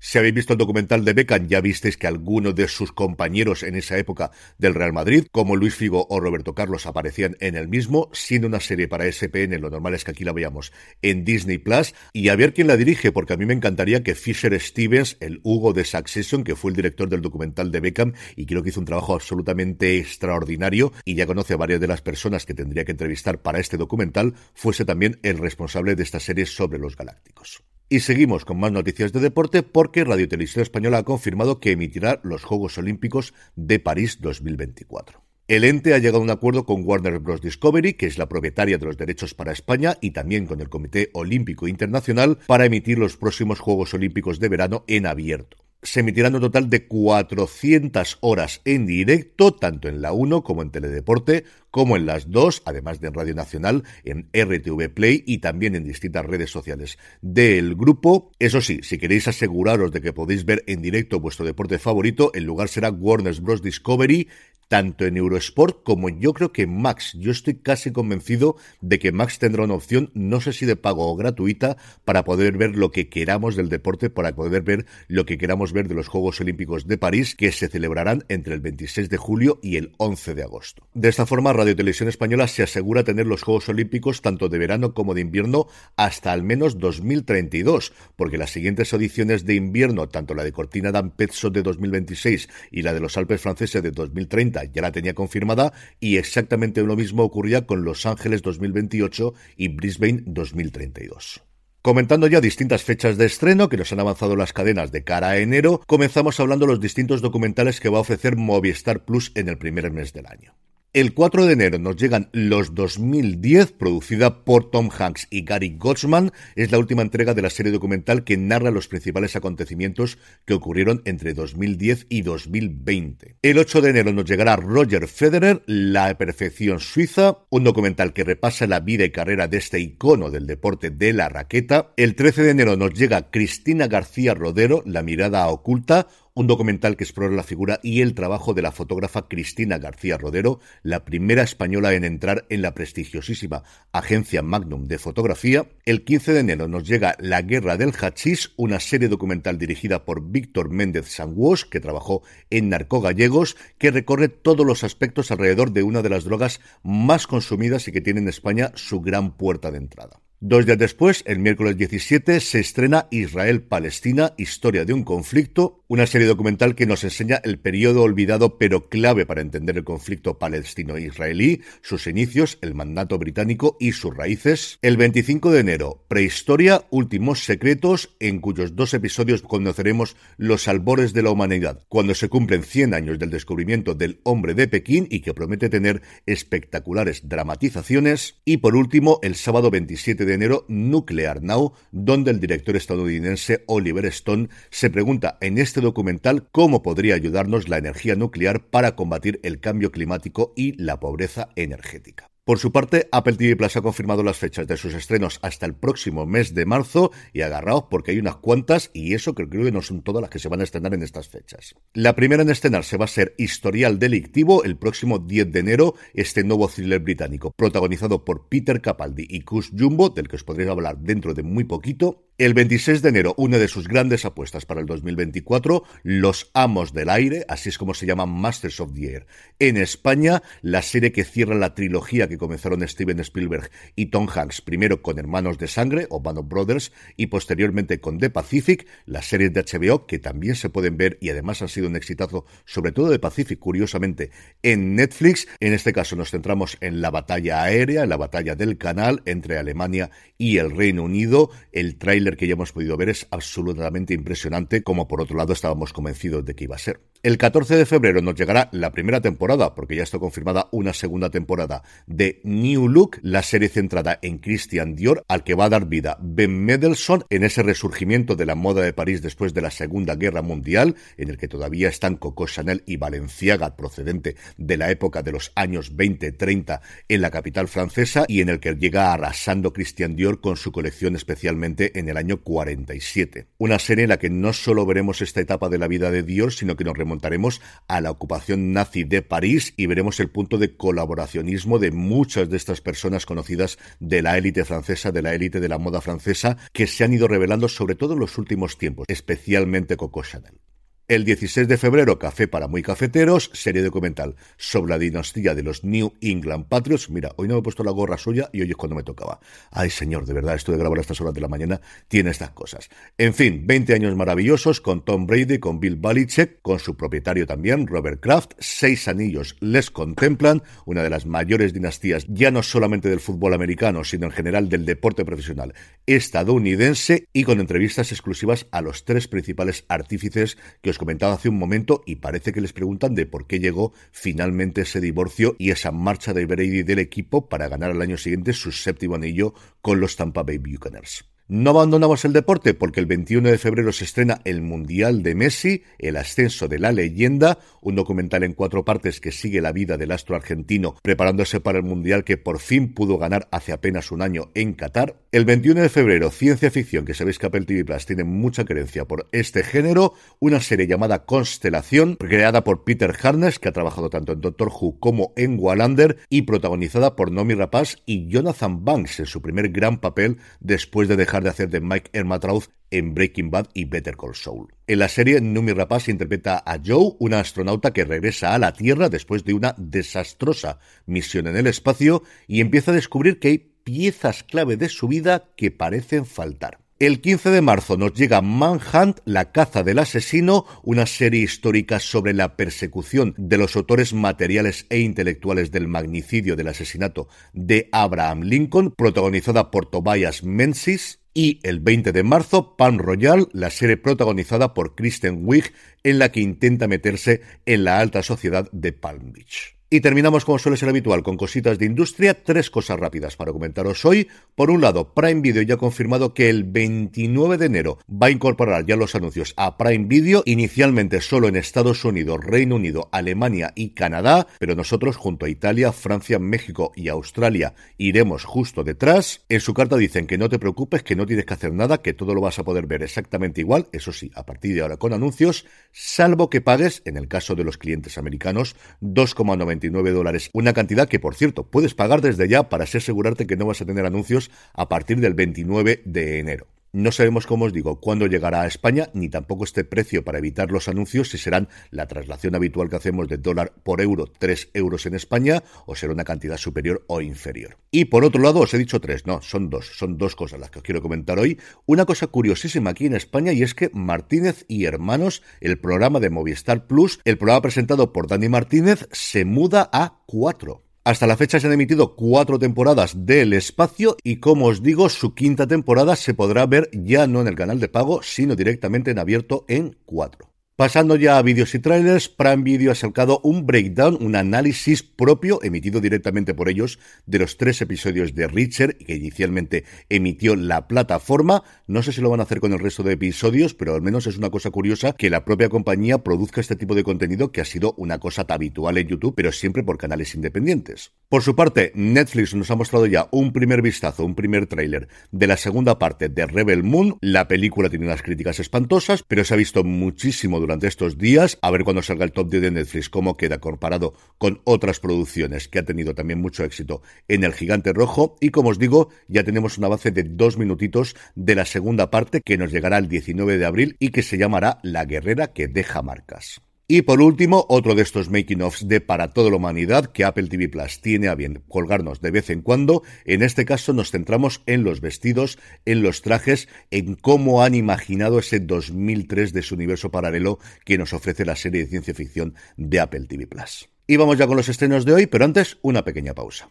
Si 0.00 0.16
habéis 0.16 0.34
visto 0.34 0.52
el 0.52 0.58
documental 0.58 1.04
de 1.04 1.12
Beckham, 1.12 1.48
ya 1.48 1.60
visteis 1.60 1.96
que 1.96 2.06
algunos 2.06 2.54
de 2.54 2.68
sus 2.68 2.92
compañeros 2.92 3.64
en 3.64 3.74
esa 3.74 3.98
época 3.98 4.30
del 4.56 4.74
Real 4.74 4.92
Madrid, 4.92 5.26
como 5.32 5.56
Luis 5.56 5.74
Figo 5.74 6.06
o 6.08 6.20
Roberto 6.20 6.54
Carlos, 6.54 6.86
aparecían 6.86 7.36
en 7.40 7.56
el 7.56 7.66
mismo, 7.66 8.08
siendo 8.12 8.46
una 8.46 8.60
serie 8.60 8.86
para 8.86 9.10
SPN, 9.10 9.60
lo 9.60 9.70
normal 9.70 9.94
es 9.94 10.04
que 10.04 10.12
aquí 10.12 10.22
la 10.22 10.32
veamos 10.32 10.72
en 11.02 11.24
Disney 11.24 11.58
Plus, 11.58 11.94
y 12.12 12.28
a 12.28 12.36
ver 12.36 12.54
quién 12.54 12.68
la 12.68 12.76
dirige, 12.76 13.10
porque 13.10 13.32
a 13.32 13.36
mí 13.36 13.44
me 13.44 13.54
encantaría 13.54 14.04
que 14.04 14.14
Fisher 14.14 14.58
Stevens, 14.60 15.16
el 15.18 15.40
Hugo 15.42 15.72
de 15.72 15.84
Succession, 15.84 16.44
que 16.44 16.54
fue 16.54 16.70
el 16.70 16.76
director 16.76 17.08
del 17.08 17.20
documental 17.20 17.72
de 17.72 17.80
Beckham, 17.80 18.12
y 18.36 18.46
creo 18.46 18.62
que 18.62 18.68
hizo 18.68 18.80
un 18.80 18.86
trabajo 18.86 19.14
absolutamente 19.14 19.98
extraordinario, 19.98 20.92
y 21.04 21.16
ya 21.16 21.26
conoce 21.26 21.54
a 21.54 21.58
varias 21.58 21.80
de 21.80 21.88
las 21.88 22.02
personas 22.02 22.46
que 22.46 22.54
tendría 22.54 22.84
que 22.84 22.92
entrevistar 22.92 23.42
para 23.42 23.58
este 23.58 23.76
documental, 23.76 24.34
fuese 24.54 24.84
también 24.84 25.18
el 25.24 25.38
responsable 25.38 25.96
de 25.96 26.04
esta 26.04 26.20
serie 26.20 26.46
sobre 26.46 26.78
los 26.78 26.96
galácticos. 26.96 27.64
Y 27.90 28.00
seguimos 28.00 28.44
con 28.44 28.60
más 28.60 28.70
noticias 28.70 29.14
de 29.14 29.20
deporte 29.20 29.62
porque 29.62 30.04
Radio 30.04 30.28
Televisión 30.28 30.62
Española 30.62 30.98
ha 30.98 31.04
confirmado 31.04 31.58
que 31.58 31.70
emitirá 31.70 32.20
los 32.22 32.44
Juegos 32.44 32.76
Olímpicos 32.76 33.32
de 33.56 33.78
París 33.80 34.18
2024. 34.20 35.22
El 35.46 35.64
ente 35.64 35.94
ha 35.94 35.98
llegado 35.98 36.18
a 36.18 36.22
un 36.22 36.28
acuerdo 36.28 36.66
con 36.66 36.82
Warner 36.84 37.18
Bros. 37.18 37.40
Discovery, 37.40 37.94
que 37.94 38.04
es 38.04 38.18
la 38.18 38.28
propietaria 38.28 38.76
de 38.76 38.84
los 38.84 38.98
derechos 38.98 39.32
para 39.32 39.52
España, 39.52 39.96
y 40.02 40.10
también 40.10 40.44
con 40.44 40.60
el 40.60 40.68
Comité 40.68 41.08
Olímpico 41.14 41.66
Internacional 41.66 42.38
para 42.46 42.66
emitir 42.66 42.98
los 42.98 43.16
próximos 43.16 43.58
Juegos 43.58 43.94
Olímpicos 43.94 44.38
de 44.38 44.50
verano 44.50 44.84
en 44.86 45.06
abierto 45.06 45.56
se 45.82 46.00
emitirán 46.00 46.34
un 46.34 46.40
total 46.40 46.68
de 46.68 46.86
400 46.86 48.18
horas 48.20 48.60
en 48.64 48.86
directo, 48.86 49.54
tanto 49.54 49.88
en 49.88 50.02
la 50.02 50.12
1 50.12 50.42
como 50.42 50.62
en 50.62 50.70
Teledeporte, 50.70 51.44
como 51.78 51.96
en 51.96 52.06
las 52.06 52.28
2, 52.28 52.62
además 52.64 53.00
de 53.00 53.06
en 53.06 53.14
Radio 53.14 53.36
Nacional, 53.36 53.84
en 54.02 54.28
RTV 54.32 54.92
Play 54.92 55.22
y 55.24 55.38
también 55.38 55.76
en 55.76 55.84
distintas 55.84 56.26
redes 56.26 56.50
sociales 56.50 56.98
del 57.22 57.76
grupo. 57.76 58.32
Eso 58.40 58.60
sí, 58.60 58.80
si 58.82 58.98
queréis 58.98 59.28
aseguraros 59.28 59.92
de 59.92 60.00
que 60.00 60.12
podéis 60.12 60.44
ver 60.44 60.64
en 60.66 60.82
directo 60.82 61.20
vuestro 61.20 61.46
deporte 61.46 61.78
favorito, 61.78 62.32
el 62.34 62.42
lugar 62.42 62.68
será 62.68 62.90
Warner 62.90 63.40
Bros. 63.40 63.62
Discovery, 63.62 64.26
tanto 64.68 65.06
en 65.06 65.16
Eurosport 65.16 65.82
como 65.82 66.08
yo 66.08 66.32
creo 66.34 66.52
que 66.52 66.66
Max. 66.66 67.14
Yo 67.18 67.32
estoy 67.32 67.54
casi 67.54 67.90
convencido 67.90 68.56
de 68.80 68.98
que 68.98 69.12
Max 69.12 69.38
tendrá 69.38 69.64
una 69.64 69.74
opción, 69.74 70.10
no 70.14 70.40
sé 70.40 70.52
si 70.52 70.66
de 70.66 70.76
pago 70.76 71.10
o 71.10 71.16
gratuita, 71.16 71.76
para 72.04 72.24
poder 72.24 72.56
ver 72.56 72.76
lo 72.76 72.92
que 72.92 73.08
queramos 73.08 73.56
del 73.56 73.68
deporte, 73.68 74.10
para 74.10 74.34
poder 74.34 74.62
ver 74.62 74.86
lo 75.08 75.24
que 75.24 75.38
queramos 75.38 75.72
ver 75.72 75.88
de 75.88 75.94
los 75.94 76.08
Juegos 76.08 76.40
Olímpicos 76.40 76.86
de 76.86 76.98
París, 76.98 77.34
que 77.34 77.50
se 77.50 77.68
celebrarán 77.68 78.24
entre 78.28 78.54
el 78.54 78.60
26 78.60 79.08
de 79.08 79.16
julio 79.16 79.58
y 79.62 79.76
el 79.76 79.92
11 79.96 80.34
de 80.34 80.42
agosto. 80.42 80.86
De 80.94 81.08
esta 81.08 81.26
forma, 81.26 81.52
Radio 81.52 81.67
Televisión 81.74 82.08
Española 82.08 82.48
se 82.48 82.62
asegura 82.62 83.04
tener 83.04 83.26
los 83.26 83.42
Juegos 83.42 83.68
Olímpicos 83.68 84.22
tanto 84.22 84.48
de 84.48 84.58
verano 84.58 84.94
como 84.94 85.14
de 85.14 85.20
invierno 85.20 85.66
hasta 85.96 86.32
al 86.32 86.42
menos 86.42 86.78
2032, 86.78 87.92
porque 88.16 88.38
las 88.38 88.50
siguientes 88.50 88.92
ediciones 88.92 89.44
de 89.44 89.54
invierno, 89.54 90.08
tanto 90.08 90.34
la 90.34 90.44
de 90.44 90.52
Cortina 90.52 90.92
d'Ampezzo 90.92 91.50
de 91.50 91.62
2026 91.62 92.48
y 92.70 92.82
la 92.82 92.94
de 92.94 93.00
los 93.00 93.16
Alpes 93.16 93.40
franceses 93.40 93.82
de 93.82 93.90
2030, 93.90 94.64
ya 94.64 94.82
la 94.82 94.92
tenía 94.92 95.14
confirmada 95.14 95.72
y 96.00 96.16
exactamente 96.16 96.82
lo 96.82 96.96
mismo 96.96 97.22
ocurría 97.22 97.66
con 97.66 97.84
Los 97.84 98.06
Ángeles 98.06 98.42
2028 98.42 99.34
y 99.56 99.68
Brisbane 99.68 100.22
2032. 100.26 101.42
Comentando 101.80 102.26
ya 102.26 102.40
distintas 102.40 102.82
fechas 102.82 103.16
de 103.16 103.26
estreno 103.26 103.68
que 103.68 103.76
nos 103.76 103.92
han 103.92 104.00
avanzado 104.00 104.36
las 104.36 104.52
cadenas 104.52 104.90
de 104.90 105.04
cara 105.04 105.30
a 105.30 105.38
enero, 105.38 105.80
comenzamos 105.86 106.38
hablando 106.40 106.66
de 106.66 106.72
los 106.72 106.80
distintos 106.80 107.22
documentales 107.22 107.80
que 107.80 107.88
va 107.88 107.98
a 107.98 108.02
ofrecer 108.02 108.36
Movistar 108.36 109.04
Plus 109.04 109.32
en 109.36 109.48
el 109.48 109.58
primer 109.58 109.90
mes 109.90 110.12
del 110.12 110.26
año. 110.26 110.54
El 110.98 111.14
4 111.14 111.46
de 111.46 111.52
enero 111.52 111.78
nos 111.78 111.94
llegan 111.94 112.28
Los 112.32 112.74
2010, 112.74 113.70
producida 113.70 114.42
por 114.42 114.68
Tom 114.72 114.88
Hanks 114.90 115.28
y 115.30 115.44
Gary 115.44 115.76
Gottsman. 115.78 116.32
Es 116.56 116.72
la 116.72 116.78
última 116.80 117.02
entrega 117.02 117.34
de 117.34 117.42
la 117.42 117.50
serie 117.50 117.70
documental 117.70 118.24
que 118.24 118.36
narra 118.36 118.72
los 118.72 118.88
principales 118.88 119.36
acontecimientos 119.36 120.18
que 120.44 120.54
ocurrieron 120.54 121.00
entre 121.04 121.34
2010 121.34 122.06
y 122.08 122.22
2020. 122.22 123.36
El 123.42 123.58
8 123.58 123.80
de 123.80 123.90
enero 123.90 124.12
nos 124.12 124.24
llegará 124.24 124.56
Roger 124.56 125.06
Federer, 125.06 125.62
La 125.66 126.18
Perfección 126.18 126.80
Suiza, 126.80 127.44
un 127.48 127.62
documental 127.62 128.12
que 128.12 128.24
repasa 128.24 128.66
la 128.66 128.80
vida 128.80 129.04
y 129.04 129.10
carrera 129.10 129.46
de 129.46 129.58
este 129.58 129.78
icono 129.78 130.32
del 130.32 130.48
deporte 130.48 130.90
de 130.90 131.12
la 131.12 131.28
raqueta. 131.28 131.92
El 131.96 132.16
13 132.16 132.42
de 132.42 132.50
enero 132.50 132.76
nos 132.76 132.92
llega 132.94 133.30
Cristina 133.30 133.86
García 133.86 134.34
Rodero, 134.34 134.82
La 134.84 135.04
Mirada 135.04 135.46
Oculta, 135.46 136.08
un 136.38 136.46
documental 136.46 136.96
que 136.96 137.02
explora 137.02 137.34
la 137.34 137.42
figura 137.42 137.80
y 137.82 138.00
el 138.00 138.14
trabajo 138.14 138.54
de 138.54 138.62
la 138.62 138.70
fotógrafa 138.70 139.26
Cristina 139.26 139.78
García 139.78 140.16
Rodero, 140.16 140.60
la 140.84 141.04
primera 141.04 141.42
española 141.42 141.94
en 141.94 142.04
entrar 142.04 142.46
en 142.48 142.62
la 142.62 142.74
prestigiosísima 142.74 143.64
agencia 143.90 144.40
Magnum 144.40 144.86
de 144.86 144.98
fotografía. 144.98 145.66
El 145.84 146.04
15 146.04 146.34
de 146.34 146.38
enero 146.38 146.68
nos 146.68 146.86
llega 146.86 147.16
La 147.18 147.42
Guerra 147.42 147.76
del 147.76 147.92
Hachís, 147.92 148.52
una 148.56 148.78
serie 148.78 149.08
documental 149.08 149.58
dirigida 149.58 150.04
por 150.04 150.30
Víctor 150.30 150.70
Méndez 150.70 151.08
Sanguos, 151.08 151.64
que 151.64 151.80
trabajó 151.80 152.22
en 152.50 152.68
Narcogallegos, 152.68 153.56
que 153.76 153.90
recorre 153.90 154.28
todos 154.28 154.64
los 154.64 154.84
aspectos 154.84 155.32
alrededor 155.32 155.72
de 155.72 155.82
una 155.82 156.02
de 156.02 156.10
las 156.10 156.22
drogas 156.22 156.60
más 156.84 157.26
consumidas 157.26 157.88
y 157.88 157.92
que 157.92 158.00
tiene 158.00 158.20
en 158.20 158.28
España 158.28 158.70
su 158.76 159.00
gran 159.00 159.36
puerta 159.36 159.72
de 159.72 159.78
entrada. 159.78 160.20
Dos 160.40 160.66
días 160.66 160.78
después, 160.78 161.24
el 161.26 161.40
miércoles 161.40 161.76
17, 161.76 162.38
se 162.38 162.60
estrena 162.60 163.08
Israel-Palestina, 163.10 164.34
Historia 164.36 164.84
de 164.84 164.92
un 164.92 165.02
conflicto, 165.02 165.82
una 165.88 166.06
serie 166.06 166.28
documental 166.28 166.76
que 166.76 166.86
nos 166.86 167.02
enseña 167.02 167.40
el 167.42 167.58
periodo 167.58 168.02
olvidado 168.02 168.56
pero 168.56 168.88
clave 168.88 169.26
para 169.26 169.40
entender 169.40 169.78
el 169.78 169.82
conflicto 169.82 170.38
palestino-israelí, 170.38 171.62
sus 171.82 172.06
inicios, 172.06 172.58
el 172.60 172.76
mandato 172.76 173.18
británico 173.18 173.76
y 173.80 173.90
sus 173.90 174.16
raíces. 174.16 174.78
El 174.80 174.96
25 174.96 175.50
de 175.50 175.58
enero, 175.58 176.04
Prehistoria, 176.06 176.84
Últimos 176.90 177.42
Secretos, 177.44 178.14
en 178.20 178.38
cuyos 178.40 178.76
dos 178.76 178.94
episodios 178.94 179.42
conoceremos 179.42 180.14
los 180.36 180.68
albores 180.68 181.14
de 181.14 181.22
la 181.24 181.30
humanidad, 181.30 181.84
cuando 181.88 182.14
se 182.14 182.28
cumplen 182.28 182.62
100 182.62 182.94
años 182.94 183.18
del 183.18 183.30
descubrimiento 183.30 183.94
del 183.96 184.20
hombre 184.22 184.54
de 184.54 184.68
Pekín 184.68 185.08
y 185.10 185.18
que 185.18 185.34
promete 185.34 185.68
tener 185.68 186.00
espectaculares 186.26 187.28
dramatizaciones. 187.28 188.36
Y 188.44 188.58
por 188.58 188.76
último, 188.76 189.18
el 189.24 189.34
sábado 189.34 189.72
27 189.72 190.27
de 190.27 190.27
enero 190.34 190.64
Nuclear 190.68 191.42
Now, 191.42 191.72
donde 191.92 192.30
el 192.30 192.40
director 192.40 192.76
estadounidense 192.76 193.64
Oliver 193.66 194.06
Stone 194.06 194.48
se 194.70 194.90
pregunta 194.90 195.38
en 195.40 195.58
este 195.58 195.80
documental 195.80 196.48
cómo 196.52 196.82
podría 196.82 197.14
ayudarnos 197.14 197.68
la 197.68 197.78
energía 197.78 198.16
nuclear 198.16 198.66
para 198.70 198.96
combatir 198.96 199.40
el 199.42 199.60
cambio 199.60 199.90
climático 199.92 200.52
y 200.56 200.72
la 200.82 201.00
pobreza 201.00 201.48
energética. 201.56 202.28
Por 202.48 202.58
su 202.58 202.72
parte, 202.72 203.10
Apple 203.12 203.34
TV 203.34 203.56
Plus 203.56 203.76
ha 203.76 203.82
confirmado 203.82 204.22
las 204.22 204.38
fechas 204.38 204.66
de 204.66 204.78
sus 204.78 204.94
estrenos 204.94 205.38
hasta 205.42 205.66
el 205.66 205.74
próximo 205.74 206.24
mes 206.24 206.54
de 206.54 206.64
marzo 206.64 207.12
y 207.34 207.42
agarraos 207.42 207.84
porque 207.90 208.12
hay 208.12 208.20
unas 208.20 208.36
cuantas 208.36 208.90
y 208.94 209.12
eso 209.12 209.34
que 209.34 209.46
creo 209.46 209.66
que 209.66 209.70
no 209.70 209.82
son 209.82 210.00
todas 210.00 210.22
las 210.22 210.30
que 210.30 210.38
se 210.38 210.48
van 210.48 210.62
a 210.62 210.64
estrenar 210.64 210.94
en 210.94 211.02
estas 211.02 211.28
fechas. 211.28 211.74
La 211.92 212.16
primera 212.16 212.42
en 212.42 212.48
estrenarse 212.48 212.96
va 212.96 213.04
a 213.04 213.08
ser 213.08 213.34
Historial 213.36 213.98
Delictivo 213.98 214.64
el 214.64 214.78
próximo 214.78 215.18
10 215.18 215.52
de 215.52 215.60
enero, 215.60 215.94
este 216.14 216.42
nuevo 216.42 216.68
thriller 216.68 217.00
británico, 217.00 217.52
protagonizado 217.54 218.24
por 218.24 218.48
Peter 218.48 218.80
Capaldi 218.80 219.26
y 219.28 219.42
Kush 219.42 219.68
Jumbo, 219.78 220.08
del 220.08 220.28
que 220.28 220.36
os 220.36 220.44
podréis 220.44 220.70
hablar 220.70 220.96
dentro 221.00 221.34
de 221.34 221.42
muy 221.42 221.64
poquito, 221.64 222.27
el 222.38 222.54
26 222.54 223.02
de 223.02 223.08
enero, 223.08 223.34
una 223.36 223.58
de 223.58 223.66
sus 223.66 223.88
grandes 223.88 224.24
apuestas 224.24 224.64
para 224.64 224.80
el 224.80 224.86
2024, 224.86 225.82
Los 226.04 226.52
Amos 226.54 226.92
del 226.92 227.10
Aire, 227.10 227.44
así 227.48 227.68
es 227.68 227.78
como 227.78 227.94
se 227.94 228.06
llama 228.06 228.26
Masters 228.26 228.78
of 228.78 228.94
the 228.94 229.12
Air. 229.12 229.26
En 229.58 229.76
España, 229.76 230.44
la 230.62 230.82
serie 230.82 231.10
que 231.10 231.24
cierra 231.24 231.56
la 231.56 231.74
trilogía 231.74 232.28
que 232.28 232.38
comenzaron 232.38 232.86
Steven 232.86 233.18
Spielberg 233.18 233.72
y 233.96 234.06
Tom 234.06 234.28
Hanks, 234.32 234.60
primero 234.60 235.02
con 235.02 235.18
Hermanos 235.18 235.58
de 235.58 235.66
Sangre 235.66 236.06
o 236.10 236.20
Band 236.20 236.38
of 236.38 236.48
Brothers 236.48 236.92
y 237.16 237.26
posteriormente 237.26 237.98
con 237.98 238.18
The 238.18 238.30
Pacific, 238.30 238.86
las 239.04 239.26
series 239.26 239.52
de 239.52 239.64
HBO 239.64 240.06
que 240.06 240.20
también 240.20 240.54
se 240.54 240.70
pueden 240.70 240.96
ver 240.96 241.18
y 241.20 241.30
además 241.30 241.60
han 241.62 241.68
sido 241.68 241.88
un 241.88 241.96
exitazo, 241.96 242.44
sobre 242.64 242.92
todo 242.92 243.10
de 243.10 243.18
Pacific, 243.18 243.58
curiosamente, 243.58 244.30
en 244.62 244.94
Netflix. 244.94 245.48
En 245.58 245.72
este 245.72 245.92
caso 245.92 246.14
nos 246.14 246.30
centramos 246.30 246.76
en 246.80 247.00
la 247.00 247.10
batalla 247.10 247.64
aérea, 247.64 248.06
la 248.06 248.16
batalla 248.16 248.54
del 248.54 248.78
canal 248.78 249.22
entre 249.24 249.58
Alemania 249.58 250.12
y 250.36 250.58
el 250.58 250.70
Reino 250.70 251.02
Unido. 251.02 251.50
El 251.72 251.98
que 252.36 252.46
ya 252.46 252.52
hemos 252.52 252.72
podido 252.72 252.96
ver 252.96 253.08
es 253.08 253.26
absolutamente 253.30 254.14
impresionante, 254.14 254.82
como 254.82 255.08
por 255.08 255.20
otro 255.20 255.36
lado 255.36 255.52
estábamos 255.52 255.92
convencidos 255.92 256.44
de 256.44 256.54
que 256.54 256.64
iba 256.64 256.76
a 256.76 256.78
ser. 256.78 257.00
El 257.24 257.36
14 257.36 257.76
de 257.76 257.84
febrero 257.84 258.22
nos 258.22 258.36
llegará 258.36 258.68
la 258.70 258.92
primera 258.92 259.20
temporada, 259.20 259.74
porque 259.74 259.96
ya 259.96 260.04
está 260.04 260.20
confirmada 260.20 260.68
una 260.70 260.92
segunda 260.92 261.30
temporada 261.30 261.82
de 262.06 262.40
New 262.44 262.86
Look, 262.88 263.18
la 263.22 263.42
serie 263.42 263.68
centrada 263.68 264.20
en 264.22 264.38
Christian 264.38 264.94
Dior, 264.94 265.24
al 265.26 265.42
que 265.42 265.56
va 265.56 265.64
a 265.64 265.68
dar 265.68 265.88
vida 265.88 266.16
Ben 266.20 266.64
Mendelssohn 266.64 267.24
en 267.28 267.42
ese 267.42 267.64
resurgimiento 267.64 268.36
de 268.36 268.46
la 268.46 268.54
moda 268.54 268.82
de 268.82 268.92
París 268.92 269.20
después 269.20 269.52
de 269.52 269.62
la 269.62 269.72
Segunda 269.72 270.14
Guerra 270.14 270.42
Mundial, 270.42 270.94
en 271.16 271.28
el 271.28 271.38
que 271.38 271.48
todavía 271.48 271.88
están 271.88 272.14
Coco 272.14 272.46
Chanel 272.46 272.84
y 272.86 272.98
Valenciaga, 272.98 273.74
procedente 273.74 274.36
de 274.56 274.76
la 274.76 274.92
época 274.92 275.24
de 275.24 275.32
los 275.32 275.50
años 275.56 275.96
20-30 275.96 276.80
en 277.08 277.20
la 277.20 277.32
capital 277.32 277.66
francesa, 277.66 278.26
y 278.28 278.42
en 278.42 278.48
el 278.48 278.60
que 278.60 278.76
llega 278.76 279.12
arrasando 279.12 279.72
Christian 279.72 280.14
Dior 280.14 280.40
con 280.40 280.56
su 280.56 280.70
colección 280.70 281.16
especialmente 281.16 281.98
en 281.98 282.08
el 282.08 282.16
año 282.16 282.42
47. 282.42 283.48
Una 283.58 283.80
serie 283.80 284.04
en 284.04 284.10
la 284.10 284.20
que 284.20 284.30
no 284.30 284.52
solo 284.52 284.86
veremos 284.86 285.20
esta 285.20 285.40
etapa 285.40 285.68
de 285.68 285.78
la 285.78 285.88
vida 285.88 286.12
de 286.12 286.22
Dior, 286.22 286.52
sino 286.52 286.76
que 286.76 286.84
nos 286.84 286.96
remontaremos 287.08 287.62
a 287.88 288.02
la 288.02 288.10
ocupación 288.10 288.74
nazi 288.74 289.04
de 289.04 289.22
París 289.22 289.72
y 289.78 289.86
veremos 289.86 290.20
el 290.20 290.28
punto 290.28 290.58
de 290.58 290.76
colaboracionismo 290.76 291.78
de 291.78 291.90
muchas 291.90 292.50
de 292.50 292.58
estas 292.58 292.82
personas 292.82 293.24
conocidas 293.24 293.78
de 293.98 294.20
la 294.20 294.36
élite 294.36 294.66
francesa, 294.66 295.10
de 295.10 295.22
la 295.22 295.34
élite 295.34 295.58
de 295.58 295.68
la 295.70 295.78
moda 295.78 296.02
francesa, 296.02 296.58
que 296.74 296.86
se 296.86 297.04
han 297.04 297.14
ido 297.14 297.26
revelando 297.26 297.68
sobre 297.68 297.94
todo 297.94 298.12
en 298.12 298.20
los 298.20 298.36
últimos 298.36 298.76
tiempos, 298.76 299.06
especialmente 299.08 299.96
Coco 299.96 300.22
Chanel. 300.22 300.67
El 301.08 301.24
16 301.24 301.66
de 301.68 301.78
febrero, 301.78 302.18
Café 302.18 302.48
para 302.48 302.68
muy 302.68 302.82
cafeteros, 302.82 303.50
serie 303.54 303.80
documental 303.80 304.36
sobre 304.58 304.90
la 304.90 304.98
dinastía 304.98 305.54
de 305.54 305.62
los 305.62 305.82
New 305.82 306.12
England 306.20 306.66
Patriots. 306.68 307.08
Mira, 307.08 307.32
hoy 307.36 307.48
no 307.48 307.54
me 307.54 307.60
he 307.60 307.62
puesto 307.62 307.82
la 307.82 307.92
gorra 307.92 308.18
suya 308.18 308.50
y 308.52 308.60
hoy 308.60 308.68
es 308.68 308.76
cuando 308.76 308.94
me 308.94 309.02
tocaba. 309.02 309.40
Ay, 309.70 309.88
señor, 309.88 310.26
de 310.26 310.34
verdad, 310.34 310.54
esto 310.54 310.70
de 310.70 310.76
grabar 310.76 310.98
a 310.98 311.00
estas 311.00 311.18
horas 311.22 311.32
de 311.32 311.40
la 311.40 311.48
mañana 311.48 311.80
tiene 312.08 312.28
estas 312.28 312.50
cosas. 312.50 312.90
En 313.16 313.32
fin, 313.32 313.66
20 313.66 313.94
años 313.94 314.14
maravillosos 314.16 314.82
con 314.82 315.02
Tom 315.02 315.26
Brady, 315.26 315.58
con 315.58 315.80
Bill 315.80 315.96
Belichick, 315.96 316.60
con 316.60 316.78
su 316.78 316.94
propietario 316.94 317.46
también, 317.46 317.86
Robert 317.86 318.20
Kraft. 318.20 318.52
Seis 318.58 319.08
anillos 319.08 319.56
les 319.60 319.90
contemplan, 319.90 320.62
una 320.84 321.02
de 321.02 321.08
las 321.08 321.24
mayores 321.24 321.72
dinastías, 321.72 322.26
ya 322.28 322.50
no 322.50 322.62
solamente 322.62 323.08
del 323.08 323.20
fútbol 323.20 323.54
americano, 323.54 324.04
sino 324.04 324.26
en 324.26 324.32
general 324.32 324.68
del 324.68 324.84
deporte 324.84 325.24
profesional 325.24 325.72
estadounidense 326.04 327.28
y 327.32 327.44
con 327.44 327.60
entrevistas 327.60 328.12
exclusivas 328.12 328.66
a 328.72 328.82
los 328.82 329.06
tres 329.06 329.26
principales 329.26 329.86
artífices 329.88 330.58
que 330.82 330.90
os 330.90 330.97
os 330.98 331.06
comentaba 331.06 331.34
hace 331.34 331.48
un 331.48 331.58
momento 331.58 332.02
y 332.06 332.16
parece 332.16 332.52
que 332.52 332.60
les 332.60 332.72
preguntan 332.72 333.14
de 333.14 333.24
por 333.24 333.46
qué 333.46 333.60
llegó 333.60 333.92
finalmente 334.10 334.80
ese 334.80 335.00
divorcio 335.00 335.54
y 335.56 335.70
esa 335.70 335.92
marcha 335.92 336.34
de 336.34 336.44
Brady 336.44 336.82
del 336.82 336.98
equipo 336.98 337.48
para 337.48 337.68
ganar 337.68 337.92
al 337.92 338.02
año 338.02 338.16
siguiente 338.16 338.52
su 338.52 338.72
séptimo 338.72 339.14
anillo 339.14 339.54
con 339.80 340.00
los 340.00 340.16
Tampa 340.16 340.42
Bay 340.42 340.58
Buccaneers. 340.58 341.24
No 341.50 341.70
abandonamos 341.70 342.26
el 342.26 342.34
deporte 342.34 342.74
porque 342.74 343.00
el 343.00 343.06
21 343.06 343.48
de 343.48 343.56
febrero 343.56 343.90
se 343.90 344.04
estrena 344.04 344.42
el 344.44 344.60
Mundial 344.60 345.22
de 345.22 345.34
Messi, 345.34 345.82
el 345.98 346.18
ascenso 346.18 346.68
de 346.68 346.78
la 346.78 346.92
leyenda, 346.92 347.58
un 347.80 347.94
documental 347.94 348.42
en 348.42 348.52
cuatro 348.52 348.84
partes 348.84 349.18
que 349.18 349.32
sigue 349.32 349.62
la 349.62 349.72
vida 349.72 349.96
del 349.96 350.12
astro 350.12 350.36
argentino 350.36 350.96
preparándose 351.00 351.60
para 351.60 351.78
el 351.78 351.84
Mundial 351.84 352.22
que 352.22 352.36
por 352.36 352.58
fin 352.58 352.92
pudo 352.92 353.16
ganar 353.16 353.48
hace 353.50 353.72
apenas 353.72 354.12
un 354.12 354.20
año 354.20 354.50
en 354.54 354.74
Qatar. 354.74 355.16
El 355.32 355.46
21 355.46 355.80
de 355.80 355.88
febrero, 355.88 356.30
ciencia 356.30 356.70
ficción, 356.70 357.06
que 357.06 357.14
sabéis 357.14 357.38
que 357.38 357.46
Apple 357.46 357.64
TV 357.64 357.82
Plus 357.82 358.04
tiene 358.04 358.24
mucha 358.24 358.66
creencia 358.66 359.06
por 359.06 359.26
este 359.32 359.62
género, 359.62 360.12
una 360.40 360.60
serie 360.60 360.86
llamada 360.86 361.24
Constelación, 361.24 362.16
creada 362.16 362.62
por 362.62 362.84
Peter 362.84 363.14
Harness, 363.22 363.58
que 363.58 363.70
ha 363.70 363.72
trabajado 363.72 364.10
tanto 364.10 364.32
en 364.32 364.42
Doctor 364.42 364.68
Who 364.68 365.00
como 365.00 365.32
en 365.36 365.56
Wallander, 365.58 366.18
y 366.28 366.42
protagonizada 366.42 367.16
por 367.16 367.32
Nomi 367.32 367.54
Rapaz 367.54 367.96
y 368.04 368.28
Jonathan 368.28 368.84
Banks 368.84 369.20
en 369.20 369.26
su 369.26 369.40
primer 369.40 369.70
gran 369.70 369.98
papel 369.98 370.36
después 370.60 371.08
de 371.08 371.16
dejar 371.16 371.37
de 371.42 371.50
hacer 371.50 371.68
de 371.68 371.80
Mike 371.80 372.10
Ermatrauz 372.12 372.70
en 372.90 373.14
Breaking 373.14 373.50
Bad 373.50 373.68
y 373.74 373.84
Better 373.84 374.16
Call 374.16 374.34
Saul. 374.34 374.68
En 374.86 374.98
la 374.98 375.08
serie, 375.08 375.40
Numi 375.40 375.72
Rapaz 375.72 376.08
interpreta 376.08 376.62
a 376.64 376.78
Joe, 376.84 377.14
una 377.18 377.40
astronauta 377.40 377.92
que 377.92 378.04
regresa 378.04 378.54
a 378.54 378.58
la 378.58 378.72
Tierra 378.72 379.08
después 379.08 379.44
de 379.44 379.54
una 379.54 379.74
desastrosa 379.78 380.78
misión 381.06 381.46
en 381.46 381.56
el 381.56 381.66
espacio 381.66 382.22
y 382.46 382.60
empieza 382.60 382.92
a 382.92 382.94
descubrir 382.94 383.38
que 383.38 383.48
hay 383.48 383.58
piezas 383.58 384.42
clave 384.42 384.76
de 384.76 384.88
su 384.88 385.08
vida 385.08 385.50
que 385.56 385.70
parecen 385.70 386.26
faltar. 386.26 386.78
El 387.00 387.20
15 387.20 387.50
de 387.50 387.62
marzo 387.62 387.96
nos 387.96 388.12
llega 388.14 388.42
Manhunt, 388.42 389.20
la 389.24 389.52
caza 389.52 389.84
del 389.84 390.00
asesino, 390.00 390.66
una 390.82 391.06
serie 391.06 391.42
histórica 391.42 392.00
sobre 392.00 392.34
la 392.34 392.56
persecución 392.56 393.34
de 393.38 393.56
los 393.56 393.76
autores 393.76 394.12
materiales 394.12 394.84
e 394.90 394.98
intelectuales 394.98 395.70
del 395.70 395.86
magnicidio 395.86 396.56
del 396.56 396.66
asesinato 396.66 397.28
de 397.52 397.88
Abraham 397.92 398.40
Lincoln, 398.42 398.90
protagonizada 398.90 399.70
por 399.70 399.88
Tobias 399.88 400.42
Menzies. 400.42 401.20
Y 401.40 401.60
el 401.62 401.78
20 401.78 402.10
de 402.10 402.24
marzo, 402.24 402.76
Pan 402.76 402.98
Royal, 402.98 403.46
la 403.52 403.70
serie 403.70 403.96
protagonizada 403.96 404.74
por 404.74 404.96
Kristen 404.96 405.42
Wiig, 405.44 405.72
en 406.02 406.18
la 406.18 406.32
que 406.32 406.40
intenta 406.40 406.88
meterse 406.88 407.42
en 407.64 407.84
la 407.84 408.00
alta 408.00 408.24
sociedad 408.24 408.68
de 408.72 408.92
Palm 408.92 409.30
Beach. 409.30 409.77
Y 409.90 410.02
terminamos, 410.02 410.44
como 410.44 410.58
suele 410.58 410.76
ser 410.76 410.90
habitual, 410.90 411.22
con 411.22 411.38
cositas 411.38 411.78
de 411.78 411.86
industria. 411.86 412.44
Tres 412.44 412.68
cosas 412.68 413.00
rápidas 413.00 413.36
para 413.36 413.52
comentaros 413.52 414.04
hoy. 414.04 414.28
Por 414.54 414.70
un 414.70 414.82
lado, 414.82 415.14
Prime 415.14 415.40
Video 415.40 415.62
ya 415.62 415.76
ha 415.76 415.78
confirmado 415.78 416.34
que 416.34 416.50
el 416.50 416.64
29 416.64 417.56
de 417.56 417.64
enero 417.64 417.98
va 418.06 418.26
a 418.26 418.30
incorporar 418.30 418.84
ya 418.84 418.96
los 418.96 419.14
anuncios 419.14 419.54
a 419.56 419.78
Prime 419.78 420.04
Video, 420.04 420.42
inicialmente 420.44 421.22
solo 421.22 421.48
en 421.48 421.56
Estados 421.56 422.04
Unidos, 422.04 422.38
Reino 422.44 422.76
Unido, 422.76 423.08
Alemania 423.12 423.72
y 423.74 423.94
Canadá, 423.94 424.46
pero 424.58 424.74
nosotros 424.74 425.16
junto 425.16 425.46
a 425.46 425.48
Italia, 425.48 425.90
Francia, 425.92 426.38
México 426.38 426.92
y 426.94 427.08
Australia 427.08 427.72
iremos 427.96 428.44
justo 428.44 428.84
detrás. 428.84 429.46
En 429.48 429.60
su 429.60 429.72
carta 429.72 429.96
dicen 429.96 430.26
que 430.26 430.36
no 430.36 430.50
te 430.50 430.58
preocupes, 430.58 431.02
que 431.02 431.16
no 431.16 431.24
tienes 431.24 431.46
que 431.46 431.54
hacer 431.54 431.72
nada, 431.72 432.02
que 432.02 432.12
todo 432.12 432.34
lo 432.34 432.42
vas 432.42 432.58
a 432.58 432.64
poder 432.64 432.86
ver 432.86 433.02
exactamente 433.02 433.62
igual, 433.62 433.88
eso 433.92 434.12
sí, 434.12 434.30
a 434.34 434.44
partir 434.44 434.74
de 434.74 434.82
ahora 434.82 434.98
con 434.98 435.14
anuncios, 435.14 435.64
salvo 435.92 436.50
que 436.50 436.60
pagues, 436.60 437.00
en 437.06 437.16
el 437.16 437.26
caso 437.26 437.54
de 437.54 437.64
los 437.64 437.78
clientes 437.78 438.18
americanos, 438.18 438.76
2,90 439.00 439.77
dólares. 440.12 440.50
Una 440.52 440.72
cantidad 440.72 441.08
que, 441.08 441.20
por 441.20 441.34
cierto, 441.34 441.64
puedes 441.64 441.94
pagar 441.94 442.20
desde 442.20 442.48
ya 442.48 442.68
para 442.68 442.86
asegurarte 442.98 443.46
que 443.46 443.56
no 443.56 443.66
vas 443.66 443.80
a 443.80 443.86
tener 443.86 444.04
anuncios 444.04 444.50
a 444.74 444.88
partir 444.88 445.20
del 445.20 445.34
29 445.34 446.02
de 446.04 446.38
enero. 446.38 446.66
No 446.98 447.12
sabemos, 447.12 447.46
como 447.46 447.66
os 447.66 447.72
digo, 447.72 448.00
cuándo 448.00 448.26
llegará 448.26 448.62
a 448.62 448.66
España, 448.66 449.08
ni 449.14 449.28
tampoco 449.28 449.62
este 449.62 449.84
precio 449.84 450.24
para 450.24 450.38
evitar 450.38 450.72
los 450.72 450.88
anuncios, 450.88 451.28
si 451.28 451.38
serán 451.38 451.68
la 451.92 452.08
traslación 452.08 452.56
habitual 452.56 452.88
que 452.88 452.96
hacemos 452.96 453.28
de 453.28 453.36
dólar 453.36 453.72
por 453.84 454.00
euro, 454.00 454.26
3 454.26 454.70
euros 454.74 455.06
en 455.06 455.14
España, 455.14 455.62
o 455.86 455.94
será 455.94 456.12
una 456.12 456.24
cantidad 456.24 456.56
superior 456.56 457.04
o 457.06 457.20
inferior. 457.20 457.76
Y 457.92 458.06
por 458.06 458.24
otro 458.24 458.42
lado, 458.42 458.58
os 458.58 458.74
he 458.74 458.78
dicho 458.78 459.00
tres, 459.00 459.28
no, 459.28 459.40
son 459.42 459.70
dos, 459.70 459.96
son 459.96 460.18
dos 460.18 460.34
cosas 460.34 460.58
las 460.58 460.70
que 460.70 460.80
os 460.80 460.84
quiero 460.84 461.00
comentar 461.00 461.38
hoy. 461.38 461.60
Una 461.86 462.04
cosa 462.04 462.26
curiosísima 462.26 462.90
aquí 462.90 463.06
en 463.06 463.14
España 463.14 463.52
y 463.52 463.62
es 463.62 463.76
que 463.76 463.92
Martínez 463.94 464.64
y 464.66 464.86
Hermanos, 464.86 465.44
el 465.60 465.78
programa 465.78 466.18
de 466.18 466.30
Movistar 466.30 466.88
Plus, 466.88 467.20
el 467.24 467.38
programa 467.38 467.62
presentado 467.62 468.12
por 468.12 468.26
Dani 468.26 468.48
Martínez, 468.48 469.08
se 469.12 469.44
muda 469.44 469.88
a 469.92 470.24
4. 470.26 470.87
Hasta 471.08 471.26
la 471.26 471.38
fecha 471.38 471.58
se 471.58 471.66
han 471.66 471.72
emitido 471.72 472.14
cuatro 472.14 472.58
temporadas 472.58 473.24
del 473.24 473.54
espacio 473.54 474.18
y 474.22 474.40
como 474.40 474.66
os 474.66 474.82
digo, 474.82 475.08
su 475.08 475.32
quinta 475.32 475.66
temporada 475.66 476.16
se 476.16 476.34
podrá 476.34 476.66
ver 476.66 476.90
ya 476.92 477.26
no 477.26 477.40
en 477.40 477.46
el 477.46 477.54
canal 477.54 477.80
de 477.80 477.88
pago, 477.88 478.22
sino 478.22 478.54
directamente 478.54 479.12
en 479.12 479.18
abierto 479.18 479.64
en 479.68 479.96
4. 480.04 480.57
Pasando 480.78 481.16
ya 481.16 481.38
a 481.38 481.42
vídeos 481.42 481.74
y 481.74 481.80
trailers, 481.80 482.28
Prime 482.28 482.62
Video 482.62 482.92
ha 482.92 482.94
sacado 482.94 483.40
un 483.42 483.66
breakdown, 483.66 484.16
un 484.20 484.36
análisis 484.36 485.02
propio 485.02 485.58
emitido 485.64 486.00
directamente 486.00 486.54
por 486.54 486.68
ellos 486.68 487.00
de 487.26 487.40
los 487.40 487.56
tres 487.56 487.82
episodios 487.82 488.32
de 488.36 488.46
Richard 488.46 488.94
que 488.94 489.16
inicialmente 489.16 489.82
emitió 490.08 490.54
la 490.54 490.86
plataforma. 490.86 491.64
No 491.88 492.00
sé 492.04 492.12
si 492.12 492.20
lo 492.20 492.30
van 492.30 492.38
a 492.38 492.44
hacer 492.44 492.60
con 492.60 492.72
el 492.72 492.78
resto 492.78 493.02
de 493.02 493.14
episodios, 493.14 493.74
pero 493.74 493.96
al 493.96 494.02
menos 494.02 494.28
es 494.28 494.38
una 494.38 494.50
cosa 494.50 494.70
curiosa 494.70 495.14
que 495.14 495.30
la 495.30 495.44
propia 495.44 495.68
compañía 495.68 496.18
produzca 496.18 496.60
este 496.60 496.76
tipo 496.76 496.94
de 496.94 497.02
contenido 497.02 497.50
que 497.50 497.60
ha 497.60 497.64
sido 497.64 497.94
una 497.96 498.20
cosa 498.20 498.46
habitual 498.48 498.98
en 498.98 499.08
YouTube, 499.08 499.34
pero 499.34 499.50
siempre 499.50 499.82
por 499.82 499.98
canales 499.98 500.36
independientes. 500.36 501.10
Por 501.28 501.42
su 501.42 501.56
parte, 501.56 501.90
Netflix 501.96 502.54
nos 502.54 502.70
ha 502.70 502.76
mostrado 502.76 503.06
ya 503.06 503.26
un 503.32 503.52
primer 503.52 503.82
vistazo, 503.82 504.24
un 504.24 504.36
primer 504.36 504.68
tráiler 504.68 505.08
de 505.32 505.48
la 505.48 505.56
segunda 505.56 505.98
parte 505.98 506.28
de 506.28 506.46
Rebel 506.46 506.84
Moon. 506.84 507.18
La 507.20 507.48
película 507.48 507.90
tiene 507.90 508.06
unas 508.06 508.22
críticas 508.22 508.60
espantosas, 508.60 509.24
pero 509.26 509.42
se 509.42 509.54
ha 509.54 509.56
visto 509.56 509.82
muchísimo 509.82 510.67
durante 510.68 510.86
estos 510.86 511.16
días, 511.16 511.56
a 511.62 511.70
ver 511.70 511.82
cuando 511.82 512.02
salga 512.02 512.26
el 512.26 512.32
top 512.32 512.50
10 512.50 512.62
de 512.64 512.70
Netflix 512.70 513.08
cómo 513.08 513.38
queda 513.38 513.58
comparado 513.58 514.12
con 514.36 514.60
otras 514.64 515.00
producciones 515.00 515.66
que 515.66 515.78
ha 515.78 515.84
tenido 515.86 516.14
también 516.14 516.42
mucho 516.42 516.62
éxito 516.62 517.00
en 517.26 517.42
El 517.42 517.54
Gigante 517.54 517.94
Rojo 517.94 518.36
y 518.38 518.50
como 518.50 518.68
os 518.68 518.78
digo, 518.78 519.08
ya 519.28 519.44
tenemos 519.44 519.78
un 519.78 519.86
avance 519.86 520.10
de 520.10 520.24
dos 520.24 520.58
minutitos 520.58 521.16
de 521.34 521.54
la 521.54 521.64
segunda 521.64 522.10
parte 522.10 522.42
que 522.42 522.58
nos 522.58 522.70
llegará 522.70 522.98
el 522.98 523.08
19 523.08 523.56
de 523.56 523.64
abril 523.64 523.96
y 523.98 524.10
que 524.10 524.22
se 524.22 524.36
llamará 524.36 524.78
La 524.82 525.06
Guerrera 525.06 525.54
que 525.54 525.68
deja 525.68 526.02
marcas. 526.02 526.60
Y 526.90 527.02
por 527.02 527.20
último, 527.20 527.66
otro 527.68 527.94
de 527.94 528.00
estos 528.00 528.30
making-ofs 528.30 528.88
de 528.88 529.02
Para 529.02 529.34
toda 529.34 529.50
la 529.50 529.56
humanidad 529.56 530.06
que 530.06 530.24
Apple 530.24 530.48
TV 530.48 530.70
Plus 530.70 531.02
tiene 531.02 531.28
a 531.28 531.34
bien 531.34 531.62
colgarnos 531.68 532.22
de 532.22 532.30
vez 532.30 532.48
en 532.48 532.62
cuando. 532.62 533.02
En 533.26 533.42
este 533.42 533.66
caso 533.66 533.92
nos 533.92 534.10
centramos 534.10 534.62
en 534.64 534.84
los 534.84 535.02
vestidos, 535.02 535.58
en 535.84 536.02
los 536.02 536.22
trajes, 536.22 536.66
en 536.90 537.14
cómo 537.14 537.62
han 537.62 537.74
imaginado 537.74 538.38
ese 538.38 538.58
2003 538.60 539.52
de 539.52 539.60
su 539.60 539.74
universo 539.74 540.10
paralelo 540.10 540.60
que 540.86 540.96
nos 540.96 541.12
ofrece 541.12 541.44
la 541.44 541.56
serie 541.56 541.82
de 541.82 541.90
ciencia 541.90 542.14
ficción 542.14 542.54
de 542.78 543.00
Apple 543.00 543.26
TV 543.28 543.46
Plus. 543.46 543.90
Y 544.06 544.16
vamos 544.16 544.38
ya 544.38 544.46
con 544.46 544.56
los 544.56 544.70
estrenos 544.70 545.04
de 545.04 545.12
hoy, 545.12 545.26
pero 545.26 545.44
antes 545.44 545.76
una 545.82 546.04
pequeña 546.04 546.32
pausa. 546.32 546.70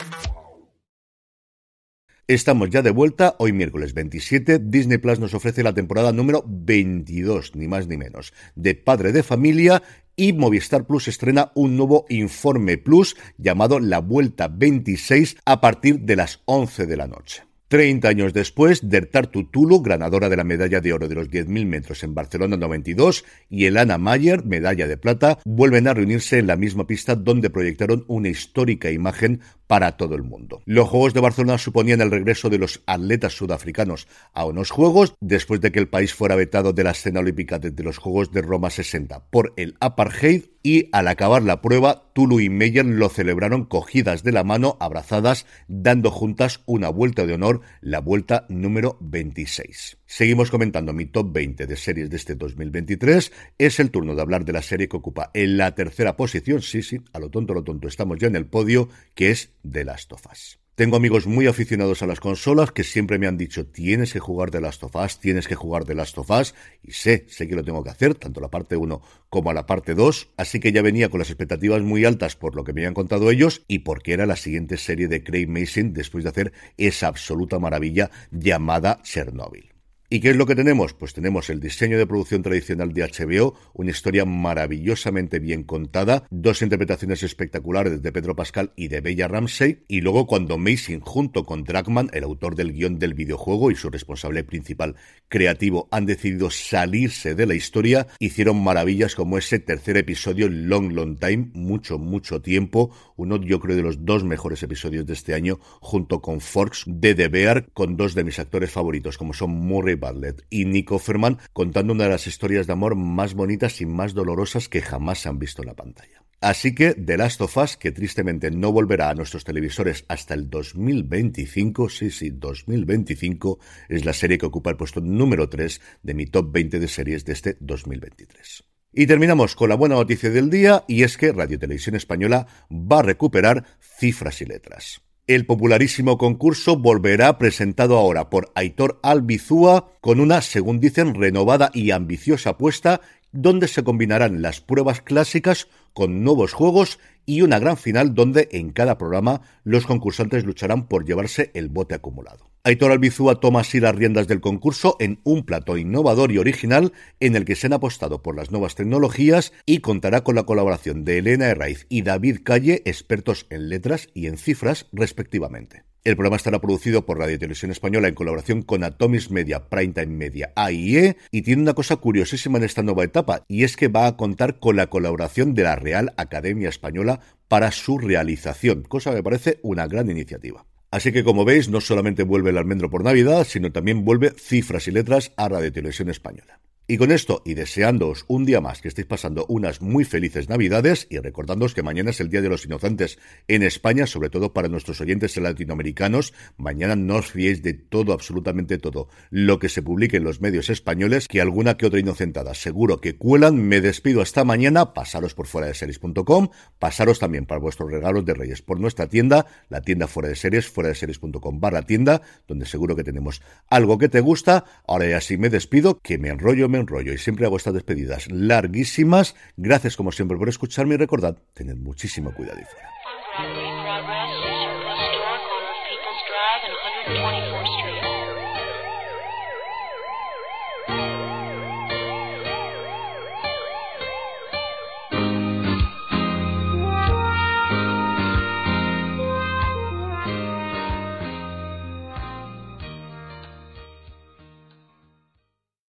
Estamos 2.33 2.69
ya 2.69 2.81
de 2.81 2.91
vuelta. 2.91 3.35
Hoy 3.39 3.51
miércoles 3.51 3.93
27, 3.93 4.59
Disney 4.59 4.99
Plus 4.99 5.19
nos 5.19 5.33
ofrece 5.33 5.63
la 5.63 5.73
temporada 5.73 6.13
número 6.13 6.45
22, 6.47 7.57
ni 7.57 7.67
más 7.67 7.89
ni 7.89 7.97
menos, 7.97 8.31
de 8.55 8.73
Padre 8.73 9.11
de 9.11 9.21
Familia 9.21 9.83
y 10.15 10.31
Movistar 10.31 10.87
Plus 10.87 11.09
estrena 11.09 11.51
un 11.55 11.75
nuevo 11.75 12.05
Informe 12.07 12.77
Plus 12.77 13.17
llamado 13.37 13.81
La 13.81 13.99
Vuelta 13.99 14.47
26 14.47 15.39
a 15.43 15.59
partir 15.59 15.99
de 15.99 16.15
las 16.15 16.39
11 16.45 16.85
de 16.85 16.95
la 16.95 17.07
noche. 17.07 17.43
Treinta 17.71 18.09
años 18.09 18.33
después, 18.33 18.89
Dertar 18.89 19.27
Tutulu, 19.27 19.81
ganadora 19.81 20.27
de 20.27 20.35
la 20.35 20.43
medalla 20.43 20.81
de 20.81 20.91
oro 20.91 21.07
de 21.07 21.15
los 21.15 21.29
10.000 21.29 21.65
metros 21.65 22.03
en 22.03 22.13
Barcelona 22.13 22.57
92, 22.57 23.23
y 23.49 23.63
Elana 23.63 23.97
Mayer, 23.97 24.43
medalla 24.43 24.89
de 24.89 24.97
plata, 24.97 25.39
vuelven 25.45 25.87
a 25.87 25.93
reunirse 25.93 26.37
en 26.37 26.47
la 26.47 26.57
misma 26.57 26.85
pista 26.85 27.15
donde 27.15 27.49
proyectaron 27.49 28.03
una 28.09 28.27
histórica 28.27 28.91
imagen 28.91 29.39
para 29.71 29.93
todo 29.93 30.15
el 30.15 30.23
mundo. 30.23 30.61
Los 30.65 30.89
Juegos 30.89 31.13
de 31.13 31.21
Barcelona 31.21 31.57
suponían 31.57 32.01
el 32.01 32.11
regreso 32.11 32.49
de 32.49 32.57
los 32.57 32.83
atletas 32.87 33.31
sudafricanos 33.31 34.05
a 34.33 34.43
unos 34.43 34.69
Juegos 34.69 35.15
después 35.21 35.61
de 35.61 35.71
que 35.71 35.79
el 35.79 35.87
país 35.87 36.13
fuera 36.13 36.35
vetado 36.35 36.73
de 36.73 36.83
la 36.83 36.91
escena 36.91 37.21
olímpica 37.21 37.57
desde 37.57 37.81
los 37.81 37.97
Juegos 37.97 38.33
de 38.33 38.41
Roma 38.41 38.69
60 38.69 39.29
por 39.29 39.53
el 39.55 39.77
apartheid 39.79 40.43
y 40.61 40.89
al 40.91 41.07
acabar 41.07 41.41
la 41.43 41.61
prueba, 41.61 42.11
Tulu 42.11 42.41
y 42.41 42.49
Meyer 42.49 42.85
lo 42.85 43.07
celebraron 43.07 43.63
cogidas 43.63 44.23
de 44.23 44.33
la 44.33 44.43
mano, 44.43 44.75
abrazadas, 44.81 45.45
dando 45.69 46.11
juntas 46.11 46.59
una 46.65 46.89
vuelta 46.89 47.25
de 47.25 47.35
honor, 47.35 47.61
la 47.79 48.01
vuelta 48.01 48.45
número 48.49 48.97
26. 48.99 50.00
Seguimos 50.13 50.51
comentando 50.51 50.91
mi 50.91 51.05
top 51.05 51.31
20 51.31 51.67
de 51.67 51.77
series 51.77 52.09
de 52.09 52.17
este 52.17 52.35
2023. 52.35 53.31
Es 53.57 53.79
el 53.79 53.91
turno 53.91 54.13
de 54.13 54.21
hablar 54.21 54.43
de 54.43 54.51
la 54.51 54.61
serie 54.61 54.89
que 54.89 54.97
ocupa 54.97 55.31
en 55.33 55.55
la 55.55 55.73
tercera 55.73 56.17
posición, 56.17 56.61
sí, 56.61 56.83
sí, 56.83 56.99
a 57.13 57.19
lo 57.19 57.29
tonto, 57.29 57.53
a 57.53 57.55
lo 57.55 57.63
tonto, 57.63 57.87
estamos 57.87 58.19
ya 58.19 58.27
en 58.27 58.35
el 58.35 58.45
podio, 58.45 58.89
que 59.15 59.31
es 59.31 59.53
The 59.63 59.85
Last 59.85 60.11
of 60.11 60.27
Us. 60.29 60.59
Tengo 60.75 60.97
amigos 60.97 61.27
muy 61.27 61.47
aficionados 61.47 62.01
a 62.01 62.07
las 62.07 62.19
consolas 62.19 62.73
que 62.73 62.83
siempre 62.83 63.19
me 63.19 63.27
han 63.27 63.37
dicho 63.37 63.67
tienes 63.67 64.11
que 64.11 64.19
jugar 64.19 64.51
The 64.51 64.59
Last 64.59 64.83
of 64.83 64.97
Us, 64.97 65.17
tienes 65.17 65.47
que 65.47 65.55
jugar 65.55 65.85
The 65.85 65.95
Last 65.95 66.17
of 66.17 66.29
Us 66.29 66.55
y 66.83 66.91
sé, 66.91 67.25
sé 67.29 67.47
que 67.47 67.55
lo 67.55 67.63
tengo 67.63 67.81
que 67.81 67.91
hacer, 67.91 68.15
tanto 68.15 68.41
la 68.41 68.49
parte 68.49 68.75
1 68.75 69.01
como 69.29 69.53
la 69.53 69.65
parte 69.65 69.95
2, 69.95 70.31
así 70.35 70.59
que 70.59 70.73
ya 70.73 70.81
venía 70.81 71.07
con 71.07 71.19
las 71.19 71.29
expectativas 71.29 71.81
muy 71.83 72.03
altas 72.03 72.35
por 72.35 72.57
lo 72.57 72.65
que 72.65 72.73
me 72.73 72.81
habían 72.81 72.95
contado 72.95 73.31
ellos 73.31 73.63
y 73.69 73.79
porque 73.79 74.11
era 74.11 74.25
la 74.25 74.35
siguiente 74.35 74.75
serie 74.75 75.07
de 75.07 75.23
Craig 75.23 75.47
Mason 75.47 75.93
después 75.93 76.25
de 76.25 76.31
hacer 76.31 76.51
esa 76.75 77.07
absoluta 77.07 77.59
maravilla 77.59 78.11
llamada 78.29 78.99
Chernobyl. 79.03 79.70
¿Y 80.13 80.19
qué 80.19 80.31
es 80.31 80.35
lo 80.35 80.45
que 80.45 80.55
tenemos? 80.55 80.93
Pues 80.93 81.13
tenemos 81.13 81.49
el 81.49 81.61
diseño 81.61 81.97
de 81.97 82.05
producción 82.05 82.43
tradicional 82.43 82.91
de 82.91 83.03
HBO, 83.03 83.55
una 83.73 83.91
historia 83.91 84.25
maravillosamente 84.25 85.39
bien 85.39 85.63
contada, 85.63 86.25
dos 86.29 86.61
interpretaciones 86.61 87.23
espectaculares 87.23 88.01
de 88.01 88.11
Pedro 88.11 88.35
Pascal 88.35 88.73
y 88.75 88.89
de 88.89 88.99
Bella 88.99 89.29
Ramsey, 89.29 89.85
y 89.87 90.01
luego 90.01 90.27
cuando 90.27 90.57
Mason 90.57 90.99
junto 90.99 91.45
con 91.45 91.63
Dragman, 91.63 92.09
el 92.11 92.25
autor 92.25 92.55
del 92.55 92.73
guion 92.73 92.99
del 92.99 93.13
videojuego 93.13 93.71
y 93.71 93.75
su 93.75 93.89
responsable 93.89 94.43
principal 94.43 94.97
creativo, 95.29 95.87
han 95.91 96.05
decidido 96.05 96.51
salirse 96.51 97.33
de 97.33 97.45
la 97.45 97.55
historia, 97.55 98.07
hicieron 98.19 98.61
maravillas 98.61 99.15
como 99.15 99.37
ese 99.37 99.59
tercer 99.59 99.95
episodio, 99.95 100.49
Long 100.49 100.91
Long 100.91 101.19
Time, 101.19 101.51
mucho, 101.53 101.97
mucho 101.99 102.41
tiempo, 102.41 102.93
uno 103.15 103.37
yo 103.37 103.61
creo 103.61 103.77
de 103.77 103.83
los 103.83 104.03
dos 104.03 104.25
mejores 104.25 104.61
episodios 104.61 105.05
de 105.05 105.13
este 105.13 105.35
año, 105.35 105.61
junto 105.79 106.21
con 106.21 106.41
Forks 106.41 106.83
de 106.85 107.15
The 107.15 107.29
Bear, 107.29 107.69
con 107.71 107.95
dos 107.95 108.13
de 108.13 108.25
mis 108.25 108.39
actores 108.39 108.71
favoritos, 108.71 109.17
como 109.17 109.33
son 109.33 109.51
Murray 109.51 110.00
Bartlett 110.01 110.45
y 110.49 110.65
Nico 110.65 110.99
Ferman 110.99 111.37
contando 111.53 111.93
una 111.93 112.03
de 112.03 112.09
las 112.09 112.27
historias 112.27 112.67
de 112.67 112.73
amor 112.73 112.97
más 112.97 113.33
bonitas 113.33 113.79
y 113.79 113.85
más 113.85 114.13
dolorosas 114.13 114.67
que 114.67 114.81
jamás 114.81 115.19
se 115.19 115.29
han 115.29 115.39
visto 115.39 115.61
en 115.61 115.69
la 115.69 115.75
pantalla. 115.75 116.25
Así 116.41 116.73
que 116.73 116.95
The 116.95 117.17
Last 117.17 117.39
of 117.41 117.55
Us, 117.55 117.77
que 117.77 117.91
tristemente 117.91 118.49
no 118.49 118.71
volverá 118.71 119.11
a 119.11 119.13
nuestros 119.13 119.43
televisores 119.43 120.05
hasta 120.07 120.33
el 120.33 120.49
2025, 120.49 121.87
sí, 121.87 122.09
sí, 122.09 122.31
2025, 122.31 123.59
es 123.87 124.05
la 124.05 124.13
serie 124.13 124.39
que 124.39 124.47
ocupa 124.47 124.71
el 124.71 124.75
puesto 124.75 125.01
número 125.01 125.47
3 125.49 125.79
de 126.01 126.13
mi 126.15 126.25
top 126.25 126.51
20 126.51 126.79
de 126.79 126.87
series 126.87 127.25
de 127.25 127.33
este 127.33 127.57
2023. 127.59 128.63
Y 128.91 129.05
terminamos 129.05 129.55
con 129.55 129.69
la 129.69 129.75
buena 129.75 129.95
noticia 129.95 130.31
del 130.31 130.49
día, 130.49 130.83
y 130.87 131.03
es 131.03 131.15
que 131.15 131.31
Radio 131.31 131.59
Televisión 131.59 131.95
Española 131.95 132.47
va 132.71 132.99
a 132.99 133.03
recuperar 133.03 133.63
cifras 133.79 134.41
y 134.41 134.45
letras. 134.45 135.01
El 135.35 135.45
popularísimo 135.45 136.17
concurso 136.17 136.75
volverá 136.75 137.37
presentado 137.37 137.97
ahora 137.97 138.29
por 138.29 138.51
Aitor 138.53 138.99
Albizúa 139.01 139.93
con 140.01 140.19
una, 140.19 140.41
según 140.41 140.81
dicen, 140.81 141.15
renovada 141.15 141.71
y 141.73 141.91
ambiciosa 141.91 142.49
apuesta 142.49 142.99
donde 143.31 143.67
se 143.67 143.83
combinarán 143.83 144.41
las 144.41 144.61
pruebas 144.61 145.01
clásicas 145.01 145.67
con 145.93 146.23
nuevos 146.23 146.53
juegos 146.53 146.99
y 147.25 147.41
una 147.41 147.59
gran 147.59 147.77
final 147.77 148.13
donde 148.13 148.49
en 148.51 148.71
cada 148.71 148.97
programa 148.97 149.41
los 149.63 149.85
concursantes 149.85 150.45
lucharán 150.45 150.87
por 150.87 151.05
llevarse 151.05 151.51
el 151.53 151.69
bote 151.69 151.95
acumulado. 151.95 152.49
Aitor 152.63 152.91
Albizúa 152.91 153.39
toma 153.39 153.61
así 153.61 153.79
las 153.79 153.95
riendas 153.95 154.27
del 154.27 154.39
concurso 154.39 154.95
en 154.99 155.19
un 155.23 155.43
plato 155.43 155.77
innovador 155.77 156.31
y 156.31 156.37
original 156.37 156.93
en 157.19 157.35
el 157.35 157.43
que 157.43 157.55
se 157.55 157.67
han 157.67 157.73
apostado 157.73 158.21
por 158.21 158.35
las 158.35 158.51
nuevas 158.51 158.75
tecnologías 158.75 159.51
y 159.65 159.79
contará 159.79 160.23
con 160.23 160.35
la 160.35 160.43
colaboración 160.43 161.03
de 161.03 161.17
Elena 161.17 161.47
Herraiz 161.47 161.87
y 161.89 162.03
David 162.03 162.39
Calle, 162.43 162.83
expertos 162.85 163.47
en 163.49 163.69
letras 163.69 164.09
y 164.13 164.27
en 164.27 164.37
cifras 164.37 164.87
respectivamente. 164.91 165.90
El 166.03 166.15
programa 166.15 166.37
estará 166.37 166.59
producido 166.59 167.05
por 167.05 167.19
Radio 167.19 167.37
Televisión 167.37 167.69
Española 167.69 168.07
en 168.07 168.15
colaboración 168.15 168.63
con 168.63 168.83
Atomis 168.83 169.29
Media, 169.29 169.69
Primetime 169.69 170.07
Media, 170.07 170.51
AIE, 170.55 171.15
y 171.29 171.43
tiene 171.43 171.61
una 171.61 171.75
cosa 171.75 171.97
curiosísima 171.97 172.57
en 172.57 172.63
esta 172.63 172.81
nueva 172.81 173.03
etapa, 173.03 173.45
y 173.47 173.65
es 173.65 173.77
que 173.77 173.87
va 173.87 174.07
a 174.07 174.17
contar 174.17 174.57
con 174.57 174.77
la 174.77 174.87
colaboración 174.87 175.53
de 175.53 175.61
la 175.61 175.75
Real 175.75 176.11
Academia 176.17 176.69
Española 176.69 177.19
para 177.47 177.69
su 177.69 177.99
realización, 177.99 178.81
cosa 178.81 179.11
que 179.11 179.17
me 179.17 179.23
parece 179.23 179.59
una 179.61 179.85
gran 179.85 180.09
iniciativa. 180.09 180.65
Así 180.89 181.11
que 181.11 181.23
como 181.23 181.45
veis, 181.45 181.69
no 181.69 181.81
solamente 181.81 182.23
vuelve 182.23 182.49
el 182.49 182.57
almendro 182.57 182.89
por 182.89 183.03
Navidad, 183.03 183.45
sino 183.47 183.71
también 183.71 184.03
vuelve 184.03 184.31
cifras 184.31 184.87
y 184.87 184.91
letras 184.91 185.33
a 185.37 185.49
Radio 185.49 185.71
Televisión 185.71 186.09
Española. 186.09 186.59
Y 186.87 186.97
con 186.97 187.11
esto, 187.11 187.41
y 187.45 187.53
deseándoos 187.53 188.25
un 188.27 188.45
día 188.45 188.59
más 188.59 188.81
que 188.81 188.89
estéis 188.89 189.07
pasando 189.07 189.45
unas 189.47 189.81
muy 189.81 190.03
felices 190.03 190.49
Navidades, 190.49 191.07
y 191.09 191.19
recordándoos 191.19 191.73
que 191.73 191.83
mañana 191.83 192.09
es 192.09 192.19
el 192.19 192.29
Día 192.29 192.41
de 192.41 192.49
los 192.49 192.65
Inocentes 192.65 193.17
en 193.47 193.63
España, 193.63 194.07
sobre 194.07 194.29
todo 194.29 194.51
para 194.51 194.67
nuestros 194.67 194.99
oyentes 194.99 195.37
latinoamericanos, 195.37 196.33
mañana 196.57 196.95
no 196.95 197.17
os 197.17 197.31
fiéis 197.31 197.63
de 197.63 197.73
todo, 197.73 198.13
absolutamente 198.13 198.77
todo, 198.77 199.07
lo 199.29 199.59
que 199.59 199.69
se 199.69 199.81
publique 199.81 200.17
en 200.17 200.23
los 200.23 200.41
medios 200.41 200.69
españoles, 200.69 201.27
que 201.27 201.39
alguna 201.39 201.77
que 201.77 201.85
otra 201.85 201.99
inocentada 201.99 202.53
seguro 202.53 202.99
que 202.99 203.15
cuelan. 203.15 203.55
Me 203.55 203.79
despido 203.79 204.21
hasta 204.21 204.43
mañana, 204.43 204.93
pasaros 204.93 205.33
por 205.33 205.47
fuera 205.47 205.67
de 205.67 205.75
series.com, 205.75 206.49
pasaros 206.79 207.19
también 207.19 207.45
para 207.45 207.61
vuestros 207.61 207.91
regalos 207.91 208.25
de 208.25 208.33
Reyes 208.33 208.61
por 208.61 208.79
nuestra 208.79 209.07
tienda, 209.07 209.45
la 209.69 209.81
tienda 209.81 210.07
fuera 210.07 210.29
de 210.29 210.35
series, 210.35 210.67
fuera 210.67 210.89
de 210.89 210.95
series.com 210.95 211.59
barra 211.59 211.83
tienda, 211.83 212.21
donde 212.47 212.65
seguro 212.65 212.95
que 212.95 213.03
tenemos 213.03 213.41
algo 213.67 213.97
que 213.97 214.09
te 214.09 214.19
gusta. 214.19 214.65
Ahora 214.87 215.07
ya 215.07 215.21
sí 215.21 215.37
me 215.37 215.49
despido, 215.49 215.99
que 215.99 216.17
me 216.17 216.29
enrollo, 216.29 216.67
me 216.71 216.81
rollo 216.83 217.13
y 217.13 217.17
siempre 217.17 217.45
hago 217.45 217.57
estas 217.57 217.73
despedidas 217.73 218.31
larguísimas. 218.31 219.35
Gracias 219.57 219.95
como 219.95 220.11
siempre 220.11 220.37
por 220.37 220.49
escucharme 220.49 220.95
y 220.95 220.97
recordad, 220.97 221.37
tened 221.53 221.75
muchísimo 221.75 222.33
cuidado 222.33 222.59
y 222.59 222.65
fuera. 222.65 222.89